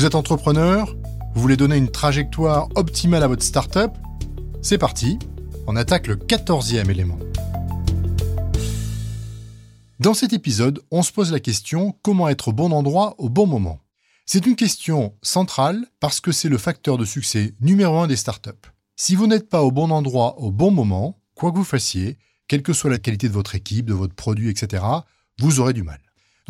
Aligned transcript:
Vous 0.00 0.06
êtes 0.06 0.14
entrepreneur 0.14 0.96
Vous 1.34 1.42
voulez 1.42 1.58
donner 1.58 1.76
une 1.76 1.90
trajectoire 1.90 2.70
optimale 2.74 3.22
à 3.22 3.28
votre 3.28 3.42
startup 3.42 3.90
C'est 4.62 4.78
parti, 4.78 5.18
on 5.66 5.76
attaque 5.76 6.06
le 6.06 6.16
quatorzième 6.16 6.88
élément. 6.88 7.18
Dans 9.98 10.14
cet 10.14 10.32
épisode, 10.32 10.80
on 10.90 11.02
se 11.02 11.12
pose 11.12 11.30
la 11.32 11.38
question 11.38 11.94
comment 12.00 12.30
être 12.30 12.48
au 12.48 12.52
bon 12.54 12.72
endroit 12.72 13.14
au 13.18 13.28
bon 13.28 13.46
moment? 13.46 13.80
C'est 14.24 14.46
une 14.46 14.56
question 14.56 15.12
centrale 15.20 15.84
parce 16.00 16.20
que 16.20 16.32
c'est 16.32 16.48
le 16.48 16.56
facteur 16.56 16.96
de 16.96 17.04
succès 17.04 17.54
numéro 17.60 17.98
un 17.98 18.06
des 18.06 18.16
startups. 18.16 18.70
Si 18.96 19.14
vous 19.14 19.26
n'êtes 19.26 19.50
pas 19.50 19.60
au 19.60 19.70
bon 19.70 19.90
endroit 19.90 20.38
au 20.38 20.50
bon 20.50 20.70
moment, 20.70 21.20
quoi 21.34 21.52
que 21.52 21.58
vous 21.58 21.62
fassiez, 21.62 22.16
quelle 22.48 22.62
que 22.62 22.72
soit 22.72 22.88
la 22.88 22.98
qualité 22.98 23.28
de 23.28 23.34
votre 23.34 23.54
équipe, 23.54 23.84
de 23.84 23.92
votre 23.92 24.14
produit, 24.14 24.48
etc., 24.48 24.82
vous 25.38 25.60
aurez 25.60 25.74
du 25.74 25.82
mal. 25.82 26.00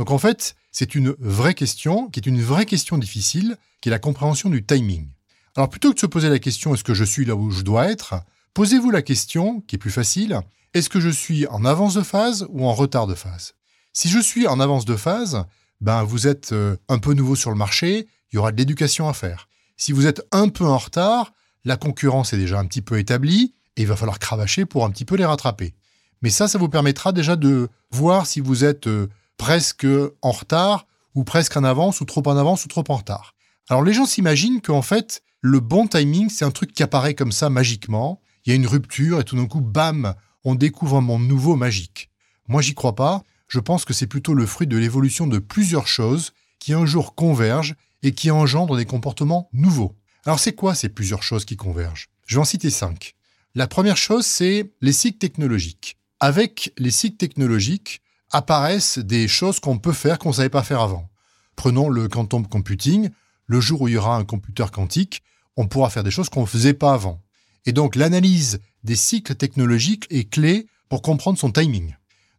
Donc 0.00 0.10
en 0.12 0.16
fait, 0.16 0.54
c'est 0.72 0.94
une 0.94 1.14
vraie 1.18 1.52
question, 1.52 2.08
qui 2.08 2.20
est 2.20 2.26
une 2.26 2.40
vraie 2.40 2.64
question 2.64 2.96
difficile, 2.96 3.58
qui 3.82 3.90
est 3.90 3.92
la 3.92 3.98
compréhension 3.98 4.48
du 4.48 4.64
timing. 4.64 5.06
Alors 5.54 5.68
plutôt 5.68 5.90
que 5.90 5.96
de 5.96 6.00
se 6.00 6.06
poser 6.06 6.30
la 6.30 6.38
question 6.38 6.72
est-ce 6.72 6.84
que 6.84 6.94
je 6.94 7.04
suis 7.04 7.26
là 7.26 7.36
où 7.36 7.50
je 7.50 7.60
dois 7.60 7.90
être, 7.90 8.14
posez-vous 8.54 8.90
la 8.90 9.02
question, 9.02 9.60
qui 9.60 9.76
est 9.76 9.78
plus 9.78 9.90
facile, 9.90 10.40
est-ce 10.72 10.88
que 10.88 11.00
je 11.00 11.10
suis 11.10 11.46
en 11.48 11.66
avance 11.66 11.92
de 11.92 12.02
phase 12.02 12.46
ou 12.48 12.64
en 12.64 12.72
retard 12.72 13.06
de 13.06 13.14
phase? 13.14 13.52
Si 13.92 14.08
je 14.08 14.18
suis 14.20 14.46
en 14.46 14.58
avance 14.58 14.86
de 14.86 14.96
phase, 14.96 15.44
ben 15.82 16.02
vous 16.02 16.26
êtes 16.26 16.52
euh, 16.52 16.78
un 16.88 16.98
peu 16.98 17.12
nouveau 17.12 17.36
sur 17.36 17.50
le 17.50 17.56
marché, 17.56 18.08
il 18.32 18.36
y 18.36 18.38
aura 18.38 18.52
de 18.52 18.56
l'éducation 18.56 19.06
à 19.06 19.12
faire. 19.12 19.50
Si 19.76 19.92
vous 19.92 20.06
êtes 20.06 20.26
un 20.32 20.48
peu 20.48 20.64
en 20.64 20.78
retard, 20.78 21.34
la 21.66 21.76
concurrence 21.76 22.32
est 22.32 22.38
déjà 22.38 22.58
un 22.58 22.64
petit 22.64 22.80
peu 22.80 22.98
établie 22.98 23.52
et 23.76 23.82
il 23.82 23.86
va 23.86 23.96
falloir 23.96 24.18
cravacher 24.18 24.64
pour 24.64 24.86
un 24.86 24.90
petit 24.90 25.04
peu 25.04 25.16
les 25.16 25.26
rattraper. 25.26 25.74
Mais 26.22 26.30
ça, 26.30 26.48
ça 26.48 26.56
vous 26.56 26.70
permettra 26.70 27.12
déjà 27.12 27.36
de 27.36 27.68
voir 27.90 28.26
si 28.26 28.40
vous 28.40 28.64
êtes 28.64 28.86
euh, 28.86 29.10
presque 29.40 29.86
en 30.20 30.32
retard 30.32 30.86
ou 31.14 31.24
presque 31.24 31.56
en 31.56 31.64
avance 31.64 32.02
ou 32.02 32.04
trop 32.04 32.22
en 32.28 32.36
avance 32.36 32.66
ou 32.66 32.68
trop 32.68 32.84
en 32.88 32.96
retard. 32.96 33.34
Alors 33.70 33.82
les 33.82 33.94
gens 33.94 34.04
s'imaginent 34.04 34.60
qu'en 34.60 34.82
fait, 34.82 35.22
le 35.40 35.60
bon 35.60 35.86
timing, 35.86 36.28
c'est 36.28 36.44
un 36.44 36.50
truc 36.50 36.74
qui 36.74 36.82
apparaît 36.82 37.14
comme 37.14 37.32
ça 37.32 37.48
magiquement. 37.48 38.20
Il 38.44 38.50
y 38.50 38.52
a 38.52 38.56
une 38.56 38.66
rupture 38.66 39.18
et 39.18 39.24
tout 39.24 39.36
d'un 39.36 39.46
coup, 39.46 39.62
bam, 39.62 40.14
on 40.44 40.54
découvre 40.54 40.98
un 40.98 41.00
monde 41.00 41.26
nouveau 41.26 41.56
magique. 41.56 42.10
Moi, 42.48 42.60
j'y 42.60 42.74
crois 42.74 42.94
pas. 42.94 43.24
Je 43.48 43.60
pense 43.60 43.86
que 43.86 43.94
c'est 43.94 44.06
plutôt 44.06 44.34
le 44.34 44.44
fruit 44.44 44.66
de 44.66 44.76
l'évolution 44.76 45.26
de 45.26 45.38
plusieurs 45.38 45.86
choses 45.86 46.32
qui 46.58 46.74
un 46.74 46.84
jour 46.84 47.14
convergent 47.14 47.76
et 48.02 48.12
qui 48.12 48.30
engendrent 48.30 48.76
des 48.76 48.84
comportements 48.84 49.48
nouveaux. 49.54 49.96
Alors 50.26 50.38
c'est 50.38 50.52
quoi 50.52 50.74
ces 50.74 50.90
plusieurs 50.90 51.22
choses 51.22 51.46
qui 51.46 51.56
convergent? 51.56 52.08
Je 52.26 52.34
vais 52.34 52.42
en 52.42 52.44
citer 52.44 52.68
cinq. 52.68 53.14
La 53.54 53.66
première 53.66 53.96
chose, 53.96 54.26
c'est 54.26 54.70
les 54.82 54.92
cycles 54.92 55.18
technologiques. 55.18 55.96
Avec 56.20 56.74
les 56.76 56.90
cycles 56.90 57.16
technologiques, 57.16 58.02
apparaissent 58.30 58.98
des 58.98 59.28
choses 59.28 59.60
qu'on 59.60 59.78
peut 59.78 59.92
faire 59.92 60.18
qu'on 60.18 60.30
ne 60.30 60.34
savait 60.34 60.48
pas 60.48 60.62
faire 60.62 60.80
avant. 60.80 61.08
Prenons 61.56 61.88
le 61.88 62.08
quantum 62.08 62.46
computing. 62.46 63.10
Le 63.46 63.60
jour 63.60 63.82
où 63.82 63.88
il 63.88 63.94
y 63.94 63.96
aura 63.96 64.16
un 64.16 64.24
computer 64.24 64.66
quantique, 64.72 65.22
on 65.56 65.66
pourra 65.66 65.90
faire 65.90 66.04
des 66.04 66.10
choses 66.10 66.28
qu'on 66.28 66.42
ne 66.42 66.46
faisait 66.46 66.74
pas 66.74 66.94
avant. 66.94 67.20
Et 67.66 67.72
donc 67.72 67.96
l'analyse 67.96 68.60
des 68.84 68.96
cycles 68.96 69.34
technologiques 69.34 70.06
est 70.10 70.30
clé 70.30 70.66
pour 70.88 71.02
comprendre 71.02 71.38
son 71.38 71.50
timing. 71.50 71.96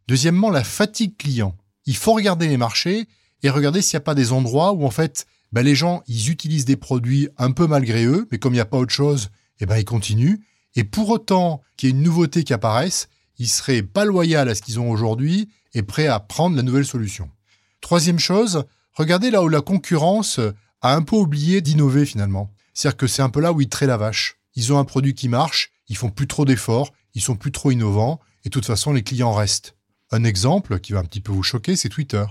Deuxièmement, 0.07 0.49
la 0.49 0.63
fatigue 0.63 1.17
client. 1.17 1.55
Il 1.85 1.95
faut 1.95 2.13
regarder 2.13 2.47
les 2.47 2.57
marchés 2.57 3.07
et 3.43 3.49
regarder 3.49 3.81
s'il 3.81 3.97
n'y 3.97 4.01
a 4.01 4.05
pas 4.05 4.15
des 4.15 4.31
endroits 4.31 4.73
où 4.73 4.85
en 4.85 4.91
fait 4.91 5.25
ben, 5.51 5.63
les 5.63 5.75
gens 5.75 6.01
ils 6.07 6.29
utilisent 6.29 6.65
des 6.65 6.77
produits 6.77 7.27
un 7.37 7.51
peu 7.51 7.67
malgré 7.67 8.05
eux, 8.05 8.27
mais 8.31 8.39
comme 8.39 8.53
il 8.53 8.57
n'y 8.57 8.61
a 8.61 8.65
pas 8.65 8.77
autre 8.77 8.93
chose, 8.93 9.29
eh 9.59 9.65
ben, 9.65 9.77
ils 9.77 9.85
continuent. 9.85 10.37
Et 10.75 10.83
pour 10.83 11.09
autant 11.09 11.61
qu'il 11.75 11.89
y 11.89 11.91
ait 11.91 11.95
une 11.95 12.03
nouveauté 12.03 12.43
qui 12.43 12.53
apparaisse, 12.53 13.09
ils 13.37 13.49
seraient 13.49 13.83
pas 13.83 14.05
loyaux 14.05 14.39
à 14.39 14.55
ce 14.55 14.61
qu'ils 14.61 14.79
ont 14.79 14.89
aujourd'hui 14.89 15.49
et 15.73 15.83
prêts 15.83 16.07
à 16.07 16.19
prendre 16.19 16.55
la 16.55 16.63
nouvelle 16.63 16.85
solution. 16.85 17.29
Troisième 17.81 18.19
chose, 18.19 18.65
regardez 18.93 19.31
là 19.31 19.41
où 19.43 19.47
la 19.49 19.61
concurrence 19.61 20.39
a 20.81 20.95
un 20.95 21.01
peu 21.01 21.15
oublié 21.15 21.61
d'innover 21.61 22.05
finalement. 22.05 22.51
C'est-à-dire 22.73 22.97
que 22.97 23.07
c'est 23.07 23.21
un 23.21 23.29
peu 23.29 23.41
là 23.41 23.53
où 23.53 23.61
ils 23.61 23.69
traient 23.69 23.87
la 23.87 23.97
vache. 23.97 24.37
Ils 24.55 24.73
ont 24.73 24.79
un 24.79 24.85
produit 24.85 25.13
qui 25.13 25.29
marche, 25.29 25.71
ils 25.87 25.97
font 25.97 26.09
plus 26.09 26.27
trop 26.27 26.45
d'efforts, 26.45 26.91
ils 27.13 27.21
sont 27.21 27.35
plus 27.35 27.51
trop 27.51 27.71
innovants, 27.71 28.19
et 28.43 28.49
de 28.49 28.51
toute 28.51 28.65
façon 28.65 28.93
les 28.93 29.03
clients 29.03 29.33
restent. 29.33 29.75
Un 30.11 30.23
exemple 30.23 30.79
qui 30.79 30.93
va 30.93 30.99
un 30.99 31.05
petit 31.05 31.21
peu 31.21 31.31
vous 31.31 31.43
choquer, 31.43 31.75
c'est 31.75 31.89
Twitter. 31.89 32.23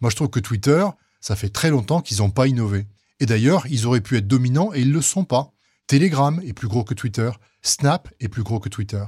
Moi 0.00 0.10
je 0.10 0.16
trouve 0.16 0.30
que 0.30 0.40
Twitter, 0.40 0.86
ça 1.20 1.36
fait 1.36 1.48
très 1.48 1.70
longtemps 1.70 2.00
qu'ils 2.00 2.18
n'ont 2.18 2.30
pas 2.30 2.46
innové. 2.46 2.86
Et 3.20 3.26
d'ailleurs, 3.26 3.66
ils 3.68 3.86
auraient 3.86 4.00
pu 4.00 4.16
être 4.16 4.28
dominants 4.28 4.72
et 4.74 4.80
ils 4.80 4.88
ne 4.88 4.94
le 4.94 5.02
sont 5.02 5.24
pas. 5.24 5.52
Telegram 5.86 6.40
est 6.44 6.52
plus 6.52 6.68
gros 6.68 6.84
que 6.84 6.94
Twitter, 6.94 7.30
Snap 7.62 8.08
est 8.20 8.28
plus 8.28 8.42
gros 8.42 8.60
que 8.60 8.68
Twitter. 8.68 9.04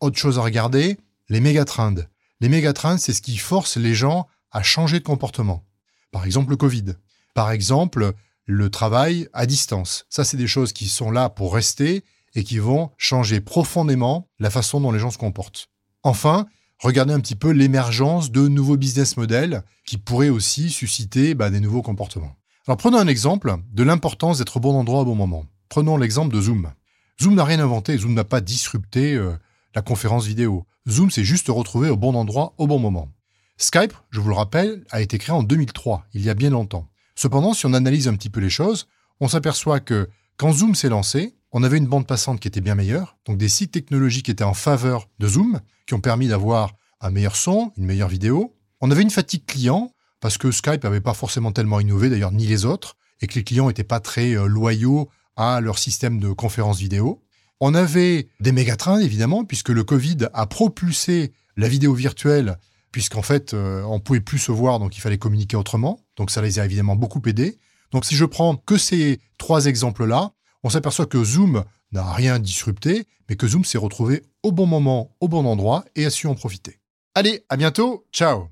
Autre 0.00 0.18
chose 0.18 0.38
à 0.38 0.42
regarder, 0.42 0.98
les 1.28 1.40
mégatrends. 1.40 1.94
Les 2.40 2.48
mégatrends, 2.48 2.98
c'est 2.98 3.12
ce 3.12 3.22
qui 3.22 3.36
force 3.36 3.76
les 3.76 3.94
gens 3.94 4.26
à 4.50 4.62
changer 4.62 4.98
de 4.98 5.04
comportement. 5.04 5.64
Par 6.10 6.24
exemple, 6.24 6.50
le 6.50 6.56
Covid. 6.56 6.94
Par 7.34 7.50
exemple, 7.50 8.12
le 8.46 8.70
travail 8.70 9.28
à 9.32 9.46
distance. 9.46 10.06
Ça, 10.08 10.24
c'est 10.24 10.36
des 10.36 10.46
choses 10.46 10.72
qui 10.72 10.88
sont 10.88 11.10
là 11.10 11.28
pour 11.28 11.54
rester 11.54 12.02
et 12.34 12.44
qui 12.44 12.58
vont 12.58 12.90
changer 12.96 13.40
profondément 13.40 14.28
la 14.38 14.50
façon 14.50 14.80
dont 14.80 14.92
les 14.92 14.98
gens 14.98 15.10
se 15.10 15.18
comportent. 15.18 15.68
Enfin, 16.02 16.46
regardez 16.78 17.12
un 17.12 17.20
petit 17.20 17.36
peu 17.36 17.50
l'émergence 17.50 18.30
de 18.30 18.48
nouveaux 18.48 18.76
business 18.76 19.16
models 19.16 19.62
qui 19.86 19.98
pourraient 19.98 20.30
aussi 20.30 20.70
susciter 20.70 21.34
bah, 21.34 21.50
des 21.50 21.60
nouveaux 21.60 21.82
comportements. 21.82 22.36
Alors 22.66 22.76
prenons 22.76 22.98
un 22.98 23.08
exemple 23.08 23.56
de 23.72 23.82
l'importance 23.82 24.38
d'être 24.38 24.58
au 24.58 24.60
bon 24.60 24.74
endroit 24.74 25.00
au 25.00 25.04
bon 25.04 25.14
moment. 25.14 25.44
Prenons 25.68 25.96
l'exemple 25.96 26.34
de 26.34 26.40
Zoom. 26.40 26.72
Zoom 27.20 27.34
n'a 27.34 27.44
rien 27.44 27.60
inventé, 27.60 27.98
Zoom 27.98 28.14
n'a 28.14 28.24
pas 28.24 28.40
disrupté 28.40 29.14
euh, 29.14 29.36
la 29.74 29.82
conférence 29.82 30.26
vidéo. 30.26 30.66
Zoom 30.88 31.10
s'est 31.10 31.24
juste 31.24 31.48
retrouvé 31.48 31.90
au 31.90 31.96
bon 31.96 32.14
endroit 32.14 32.54
au 32.58 32.66
bon 32.66 32.78
moment. 32.78 33.08
Skype, 33.56 33.92
je 34.10 34.20
vous 34.20 34.28
le 34.30 34.34
rappelle, 34.34 34.84
a 34.90 35.00
été 35.00 35.18
créé 35.18 35.34
en 35.34 35.42
2003, 35.42 36.06
il 36.14 36.22
y 36.22 36.30
a 36.30 36.34
bien 36.34 36.50
longtemps. 36.50 36.88
Cependant, 37.14 37.52
si 37.52 37.66
on 37.66 37.74
analyse 37.74 38.08
un 38.08 38.14
petit 38.14 38.30
peu 38.30 38.40
les 38.40 38.48
choses, 38.48 38.88
on 39.20 39.28
s'aperçoit 39.28 39.80
que 39.80 40.08
quand 40.38 40.52
Zoom 40.52 40.74
s'est 40.74 40.88
lancé, 40.88 41.34
on 41.52 41.62
avait 41.62 41.78
une 41.78 41.86
bande 41.86 42.06
passante 42.06 42.40
qui 42.40 42.48
était 42.48 42.62
bien 42.62 42.74
meilleure, 42.74 43.18
donc 43.26 43.36
des 43.36 43.48
sites 43.48 43.72
technologiques 43.72 44.26
qui 44.26 44.30
étaient 44.30 44.44
en 44.44 44.54
faveur 44.54 45.08
de 45.18 45.28
Zoom, 45.28 45.60
qui 45.86 45.94
ont 45.94 46.00
permis 46.00 46.28
d'avoir 46.28 46.72
un 47.00 47.10
meilleur 47.10 47.36
son, 47.36 47.72
une 47.76 47.84
meilleure 47.84 48.08
vidéo. 48.08 48.56
On 48.80 48.90
avait 48.90 49.02
une 49.02 49.10
fatigue 49.10 49.44
client, 49.44 49.92
parce 50.20 50.38
que 50.38 50.50
Skype 50.50 50.84
n'avait 50.84 51.00
pas 51.00 51.14
forcément 51.14 51.52
tellement 51.52 51.80
innové, 51.80 52.08
d'ailleurs 52.08 52.32
ni 52.32 52.46
les 52.46 52.64
autres, 52.64 52.96
et 53.20 53.26
que 53.26 53.34
les 53.34 53.44
clients 53.44 53.68
n'étaient 53.68 53.84
pas 53.84 54.00
très 54.00 54.34
euh, 54.34 54.46
loyaux 54.46 55.10
à 55.36 55.60
leur 55.60 55.78
système 55.78 56.20
de 56.20 56.32
conférence 56.32 56.78
vidéo. 56.78 57.22
On 57.60 57.74
avait 57.74 58.28
des 58.40 58.52
mégatrains, 58.52 59.00
évidemment, 59.00 59.44
puisque 59.44 59.68
le 59.68 59.84
Covid 59.84 60.28
a 60.32 60.46
propulsé 60.46 61.32
la 61.56 61.68
vidéo 61.68 61.92
virtuelle, 61.92 62.58
puisqu'en 62.90 63.22
fait, 63.22 63.54
euh, 63.54 63.82
on 63.82 64.00
pouvait 64.00 64.20
plus 64.20 64.38
se 64.38 64.50
voir, 64.50 64.78
donc 64.78 64.96
il 64.96 65.00
fallait 65.00 65.18
communiquer 65.18 65.56
autrement. 65.56 66.00
Donc 66.16 66.30
ça 66.30 66.40
les 66.40 66.58
a 66.58 66.64
évidemment 66.64 66.96
beaucoup 66.96 67.20
aidés. 67.26 67.58
Donc 67.92 68.04
si 68.04 68.14
je 68.14 68.24
prends 68.24 68.56
que 68.56 68.76
ces 68.76 69.20
trois 69.38 69.66
exemples-là, 69.66 70.32
on 70.62 70.70
s'aperçoit 70.70 71.06
que 71.06 71.22
Zoom 71.22 71.64
n'a 71.92 72.12
rien 72.12 72.38
disrupté, 72.38 73.06
mais 73.28 73.36
que 73.36 73.46
Zoom 73.46 73.64
s'est 73.64 73.78
retrouvé 73.78 74.22
au 74.42 74.52
bon 74.52 74.66
moment, 74.66 75.16
au 75.20 75.28
bon 75.28 75.44
endroit 75.44 75.84
et 75.96 76.06
a 76.06 76.10
su 76.10 76.26
en 76.26 76.34
profiter. 76.34 76.78
Allez, 77.14 77.44
à 77.48 77.56
bientôt, 77.56 78.06
ciao 78.12 78.48